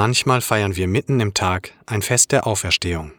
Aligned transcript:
Manchmal 0.00 0.40
feiern 0.40 0.76
wir 0.76 0.88
mitten 0.88 1.20
im 1.20 1.34
Tag 1.34 1.74
ein 1.84 2.00
Fest 2.00 2.32
der 2.32 2.46
Auferstehung. 2.46 3.12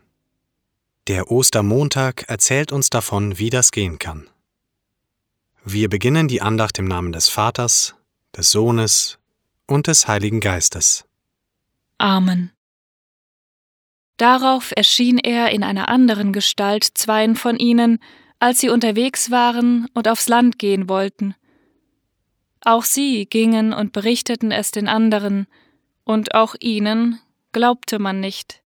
Der 1.07 1.29
Ostermontag 1.29 2.23
erzählt 2.27 2.71
uns 2.71 2.89
davon, 2.89 3.37
wie 3.37 3.51
das 3.51 3.69
gehen 3.69 3.99
kann. 3.99 4.27
Wir 5.63 5.89
beginnen 5.89 6.27
die 6.27 6.41
Andacht 6.41 6.79
im 6.79 6.85
Namen 6.85 7.11
des 7.11 7.29
Vaters, 7.29 7.93
des 8.35 8.49
Sohnes 8.49 9.19
und 9.67 9.85
des 9.85 10.07
Heiligen 10.07 10.39
Geistes. 10.39 11.05
Amen. 11.99 12.49
Darauf 14.17 14.73
erschien 14.75 15.19
er 15.19 15.51
in 15.51 15.63
einer 15.63 15.87
anderen 15.87 16.33
Gestalt 16.33 16.83
zweien 16.95 17.35
von 17.35 17.57
ihnen, 17.57 17.99
als 18.39 18.59
sie 18.59 18.69
unterwegs 18.69 19.29
waren 19.29 19.85
und 19.93 20.07
aufs 20.07 20.27
Land 20.27 20.57
gehen 20.57 20.89
wollten. 20.89 21.35
Auch 22.61 22.85
sie 22.85 23.27
gingen 23.27 23.71
und 23.71 23.91
berichteten 23.91 24.51
es 24.51 24.71
den 24.71 24.87
anderen, 24.87 25.45
und 26.03 26.35
auch 26.35 26.55
ihnen 26.59 27.19
glaubte 27.51 27.99
man 27.99 28.19
nicht. 28.19 28.61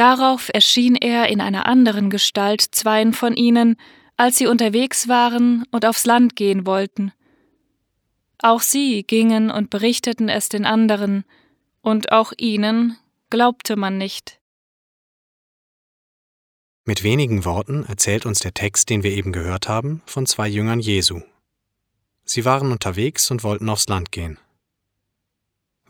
Darauf 0.00 0.48
erschien 0.54 0.96
er 0.96 1.28
in 1.28 1.42
einer 1.42 1.66
anderen 1.66 2.08
Gestalt 2.08 2.62
zweien 2.62 3.12
von 3.12 3.34
ihnen, 3.34 3.76
als 4.16 4.38
sie 4.38 4.46
unterwegs 4.46 5.08
waren 5.08 5.64
und 5.72 5.84
aufs 5.84 6.06
Land 6.06 6.36
gehen 6.36 6.64
wollten. 6.64 7.12
Auch 8.38 8.62
sie 8.62 9.02
gingen 9.02 9.50
und 9.50 9.68
berichteten 9.68 10.30
es 10.30 10.48
den 10.48 10.64
anderen, 10.64 11.26
und 11.82 12.12
auch 12.12 12.32
ihnen 12.38 12.96
glaubte 13.28 13.76
man 13.76 13.98
nicht. 13.98 14.40
Mit 16.86 17.02
wenigen 17.02 17.44
Worten 17.44 17.84
erzählt 17.84 18.24
uns 18.24 18.38
der 18.38 18.54
Text, 18.54 18.88
den 18.88 19.02
wir 19.02 19.10
eben 19.10 19.32
gehört 19.32 19.68
haben, 19.68 20.00
von 20.06 20.24
zwei 20.24 20.48
Jüngern 20.48 20.80
Jesu. 20.80 21.20
Sie 22.24 22.46
waren 22.46 22.72
unterwegs 22.72 23.30
und 23.30 23.44
wollten 23.44 23.68
aufs 23.68 23.86
Land 23.86 24.12
gehen. 24.12 24.38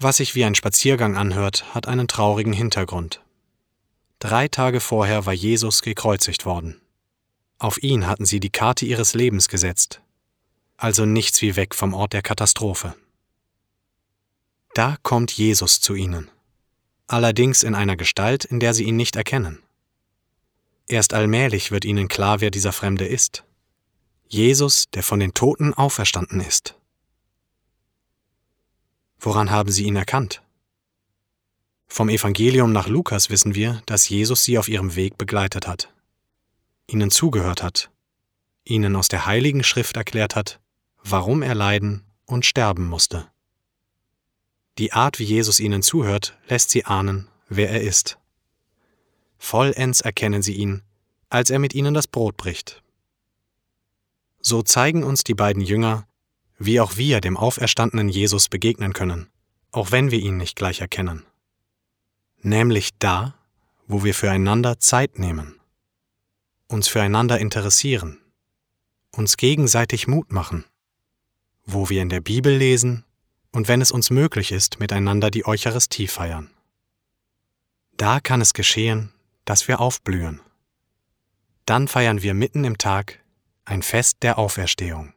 Was 0.01 0.17
sich 0.17 0.35
wie 0.35 0.45
ein 0.45 0.57
Spaziergang 0.57 1.17
anhört, 1.17 1.73
hat 1.77 1.87
einen 1.87 2.09
traurigen 2.09 2.53
Hintergrund. 2.53 3.21
Drei 4.21 4.49
Tage 4.49 4.81
vorher 4.81 5.25
war 5.25 5.33
Jesus 5.33 5.81
gekreuzigt 5.81 6.45
worden. 6.45 6.79
Auf 7.59 7.83
ihn 7.83 8.07
hatten 8.07 8.27
sie 8.27 8.39
die 8.39 8.51
Karte 8.51 8.85
ihres 8.85 9.15
Lebens 9.15 9.49
gesetzt, 9.49 10.03
also 10.77 11.07
nichts 11.07 11.41
wie 11.41 11.57
weg 11.57 11.75
vom 11.75 11.95
Ort 11.95 12.13
der 12.13 12.21
Katastrophe. 12.21 12.95
Da 14.75 14.99
kommt 15.03 15.33
Jesus 15.33 15.81
zu 15.81 15.95
ihnen, 15.95 16.31
allerdings 17.07 17.63
in 17.63 17.75
einer 17.75 17.97
Gestalt, 17.97 18.45
in 18.45 18.61
der 18.61 18.75
sie 18.75 18.85
ihn 18.85 18.97
nicht 18.97 19.17
erkennen. 19.17 19.63
Erst 20.87 21.15
allmählich 21.15 21.71
wird 21.71 21.87
ihnen 21.87 22.09
klar, 22.09 22.43
wer 22.43 22.51
dieser 22.51 22.73
Fremde 22.73 23.07
ist. 23.07 23.45
Jesus, 24.29 24.91
der 24.91 25.03
von 25.03 25.19
den 25.19 25.33
Toten 25.33 25.73
auferstanden 25.73 26.41
ist. 26.41 26.77
Woran 29.19 29.51
haben 29.51 29.73
sie 29.73 29.85
ihn 29.85 29.97
erkannt? 29.97 30.43
Vom 31.93 32.09
Evangelium 32.09 32.73
nach 32.73 32.87
Lukas 32.87 33.31
wissen 33.31 33.57
wir, 33.57 33.83
dass 33.85 34.09
Jesus 34.09 34.45
sie 34.45 34.59
auf 34.59 34.69
ihrem 34.69 34.95
Weg 34.95 35.19
begleitet 35.19 35.67
hat, 35.67 35.93
ihnen 36.87 37.11
zugehört 37.11 37.65
hat, 37.65 37.91
ihnen 38.63 38.95
aus 38.95 39.09
der 39.09 39.27
heiligen 39.27 39.65
Schrift 39.65 39.97
erklärt 39.97 40.37
hat, 40.37 40.61
warum 41.03 41.43
er 41.43 41.57
leiden 41.57 42.05
und 42.27 42.47
sterben 42.47 42.87
musste. 42.87 43.29
Die 44.79 44.93
Art, 44.93 45.19
wie 45.19 45.25
Jesus 45.25 45.59
ihnen 45.59 45.83
zuhört, 45.83 46.39
lässt 46.47 46.71
sie 46.71 46.85
ahnen, 46.85 47.27
wer 47.49 47.71
er 47.71 47.81
ist. 47.81 48.19
Vollends 49.37 50.01
erkennen 50.01 50.43
sie 50.43 50.55
ihn, 50.55 50.83
als 51.29 51.51
er 51.51 51.59
mit 51.59 51.75
ihnen 51.75 51.93
das 51.93 52.07
Brot 52.07 52.37
bricht. 52.37 52.85
So 54.41 54.63
zeigen 54.63 55.03
uns 55.03 55.25
die 55.25 55.35
beiden 55.35 55.61
Jünger, 55.61 56.07
wie 56.57 56.79
auch 56.79 56.97
wir 56.97 57.21
dem 57.21 57.37
auferstandenen 57.37 58.09
Jesus 58.09 58.49
begegnen 58.49 58.93
können, 58.93 59.29
auch 59.73 59.91
wenn 59.91 60.13
wir 60.13 60.21
ihn 60.21 60.37
nicht 60.37 60.55
gleich 60.55 60.81
erkennen 60.81 61.27
nämlich 62.43 62.91
da, 62.99 63.35
wo 63.87 64.05
wir 64.05 64.15
füreinander 64.15 64.79
Zeit 64.79 65.19
nehmen, 65.19 65.61
uns 66.69 66.89
füreinander 66.89 67.39
interessieren, 67.39 68.19
uns 69.11 69.37
gegenseitig 69.37 70.07
Mut 70.07 70.33
machen, 70.33 70.65
wo 71.67 71.89
wir 71.89 72.03
in 72.03 72.09
der 72.09 72.21
Bibel 72.21 72.57
lesen 72.57 73.05
und 73.53 73.69
wenn 73.69 73.81
es 73.81 73.91
uns 73.91 74.11
möglich 74.11 74.53
ist, 74.53 74.81
miteinander 74.81 75.31
die 75.31 75.47
Eucharistie 75.47 76.07
feiern. 76.07 76.51
Da 77.97 78.21
kann 78.21 78.41
es 78.41 78.55
geschehen, 78.55 79.13
dass 79.45 79.69
wir 79.69 79.81
aufblühen. 79.81 80.41
Dann 81.67 81.89
feiern 81.89 82.23
wir 82.23 82.35
mitten 82.35 82.65
im 82.65 82.79
Tag 82.79 83.21
ein 83.65 83.83
Fest 83.83 84.19
der 84.23 84.39
Auferstehung. 84.39 85.13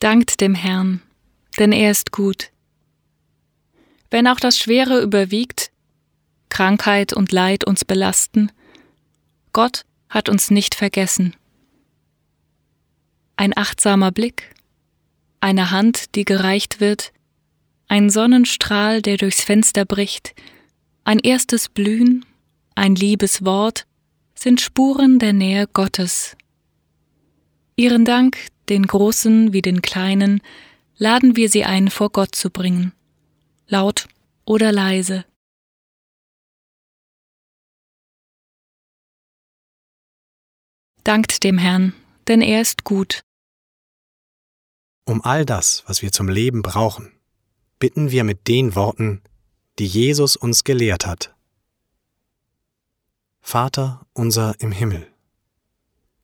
Dankt 0.00 0.40
dem 0.40 0.54
Herrn, 0.54 1.02
denn 1.58 1.72
er 1.72 1.90
ist 1.90 2.10
gut. 2.10 2.50
Wenn 4.10 4.26
auch 4.26 4.40
das 4.40 4.56
Schwere 4.56 5.02
überwiegt, 5.02 5.70
Krankheit 6.48 7.12
und 7.12 7.32
Leid 7.32 7.64
uns 7.64 7.84
belasten, 7.84 8.50
Gott 9.52 9.84
hat 10.08 10.30
uns 10.30 10.50
nicht 10.50 10.74
vergessen. 10.74 11.36
Ein 13.36 13.56
achtsamer 13.56 14.10
Blick, 14.10 14.54
eine 15.40 15.70
Hand, 15.70 16.14
die 16.14 16.24
gereicht 16.24 16.80
wird, 16.80 17.12
ein 17.86 18.08
Sonnenstrahl, 18.08 19.02
der 19.02 19.18
durchs 19.18 19.42
Fenster 19.42 19.84
bricht, 19.84 20.34
ein 21.04 21.18
erstes 21.18 21.68
Blühen, 21.68 22.24
ein 22.74 22.94
liebes 22.94 23.44
Wort 23.44 23.86
sind 24.34 24.62
Spuren 24.62 25.18
der 25.18 25.34
Nähe 25.34 25.66
Gottes. 25.66 26.36
Ihren 27.80 28.04
Dank, 28.04 28.36
den 28.68 28.86
großen 28.86 29.54
wie 29.54 29.62
den 29.62 29.80
kleinen, 29.80 30.42
laden 30.98 31.34
wir 31.36 31.48
sie 31.48 31.64
ein, 31.64 31.88
vor 31.88 32.10
Gott 32.10 32.34
zu 32.34 32.50
bringen, 32.50 32.92
laut 33.68 34.06
oder 34.44 34.70
leise. 34.70 35.24
Dankt 41.04 41.42
dem 41.42 41.56
Herrn, 41.56 41.94
denn 42.28 42.42
er 42.42 42.60
ist 42.60 42.84
gut. 42.84 43.22
Um 45.06 45.24
all 45.24 45.46
das, 45.46 45.82
was 45.86 46.02
wir 46.02 46.12
zum 46.12 46.28
Leben 46.28 46.60
brauchen, 46.60 47.10
bitten 47.78 48.10
wir 48.10 48.24
mit 48.24 48.46
den 48.46 48.74
Worten, 48.74 49.22
die 49.78 49.86
Jesus 49.86 50.36
uns 50.36 50.64
gelehrt 50.64 51.06
hat. 51.06 51.34
Vater 53.40 54.06
unser 54.12 54.60
im 54.60 54.70
Himmel, 54.70 55.09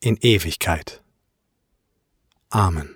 in 0.00 0.16
Ewigkeit. 0.16 1.02
Amen. 2.50 2.94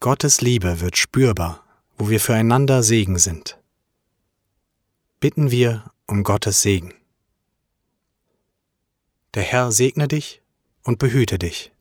Gottes 0.00 0.42
Liebe 0.42 0.80
wird 0.80 0.98
spürbar, 0.98 1.64
wo 1.96 2.10
wir 2.10 2.20
füreinander 2.20 2.82
Segen 2.82 3.18
sind. 3.18 3.58
Bitten 5.18 5.50
wir 5.50 5.92
um 6.06 6.24
Gottes 6.24 6.60
Segen. 6.60 6.92
Der 9.32 9.42
Herr 9.42 9.72
segne 9.72 10.06
dich 10.06 10.42
und 10.82 10.98
behüte 10.98 11.38
dich. 11.38 11.72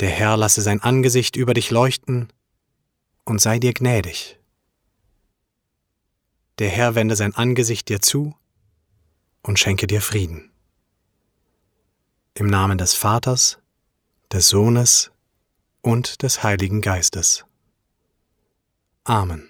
Der 0.00 0.10
Herr 0.10 0.36
lasse 0.36 0.62
sein 0.62 0.80
Angesicht 0.80 1.36
über 1.36 1.54
dich 1.54 1.70
leuchten 1.70 2.32
und 3.24 3.40
sei 3.40 3.60
dir 3.60 3.72
gnädig. 3.72 4.39
Der 6.60 6.68
Herr 6.68 6.94
wende 6.94 7.16
sein 7.16 7.34
Angesicht 7.34 7.88
dir 7.88 8.00
zu 8.00 8.36
und 9.42 9.58
schenke 9.58 9.86
dir 9.86 10.02
Frieden. 10.02 10.52
Im 12.34 12.46
Namen 12.48 12.76
des 12.76 12.92
Vaters, 12.92 13.58
des 14.30 14.50
Sohnes 14.50 15.10
und 15.80 16.22
des 16.22 16.42
Heiligen 16.42 16.82
Geistes. 16.82 17.46
Amen. 19.04 19.49